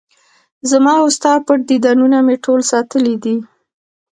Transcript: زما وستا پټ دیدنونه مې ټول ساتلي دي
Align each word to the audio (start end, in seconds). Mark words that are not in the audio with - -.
زما 0.71 0.93
وستا 1.03 1.33
پټ 1.45 1.59
دیدنونه 1.69 2.17
مې 2.25 2.35
ټول 2.45 2.59
ساتلي 2.71 3.15
دي 3.23 3.35